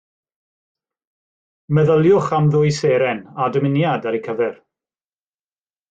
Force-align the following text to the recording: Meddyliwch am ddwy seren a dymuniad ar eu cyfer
Meddyliwch 1.79 2.31
am 2.39 2.49
ddwy 2.55 2.73
seren 2.79 3.23
a 3.45 3.49
dymuniad 3.57 4.09
ar 4.11 4.19
eu 4.21 4.23
cyfer 4.31 4.61